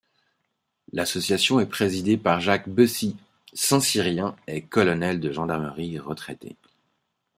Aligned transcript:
L'association 0.93 1.59
est 1.59 1.67
présidée 1.67 2.17
par 2.17 2.39
Jacques 2.41 2.67
Bessy, 2.67 3.17
saint-cyrien 3.53 4.35
et 4.47 4.63
colonel 4.63 5.19
de 5.19 5.31
gendarmerie 5.31 5.99
retraité. 5.99 6.55